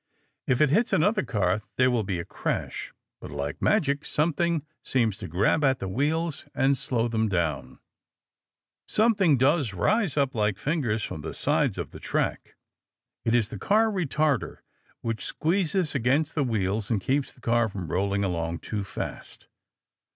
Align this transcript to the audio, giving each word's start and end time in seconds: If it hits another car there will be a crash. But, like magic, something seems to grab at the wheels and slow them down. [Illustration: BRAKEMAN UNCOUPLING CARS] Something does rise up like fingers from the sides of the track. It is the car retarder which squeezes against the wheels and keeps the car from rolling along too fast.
If 0.47 0.61
it 0.61 0.71
hits 0.71 0.93
another 0.93 1.21
car 1.21 1.61
there 1.75 1.91
will 1.91 2.01
be 2.01 2.17
a 2.17 2.25
crash. 2.25 2.91
But, 3.19 3.29
like 3.29 3.61
magic, 3.61 4.03
something 4.03 4.65
seems 4.81 5.19
to 5.19 5.27
grab 5.27 5.63
at 5.63 5.77
the 5.77 5.87
wheels 5.87 6.47
and 6.55 6.75
slow 6.75 7.07
them 7.07 7.29
down. 7.29 7.77
[Illustration: 8.87 8.87
BRAKEMAN 8.87 8.87
UNCOUPLING 8.87 8.87
CARS] 8.87 8.95
Something 8.95 9.37
does 9.37 9.73
rise 9.75 10.17
up 10.17 10.33
like 10.33 10.57
fingers 10.57 11.03
from 11.03 11.21
the 11.21 11.35
sides 11.35 11.77
of 11.77 11.91
the 11.91 11.99
track. 11.99 12.55
It 13.25 13.35
is 13.35 13.49
the 13.49 13.59
car 13.59 13.91
retarder 13.91 14.61
which 15.01 15.23
squeezes 15.23 15.93
against 15.93 16.33
the 16.33 16.43
wheels 16.43 16.89
and 16.89 16.99
keeps 16.99 17.31
the 17.31 17.39
car 17.41 17.69
from 17.69 17.85
rolling 17.91 18.23
along 18.23 18.57
too 18.61 18.83
fast. 18.83 19.47